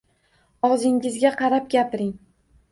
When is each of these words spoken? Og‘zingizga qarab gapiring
Og‘zingizga 0.69 1.33
qarab 1.45 1.71
gapiring 1.77 2.13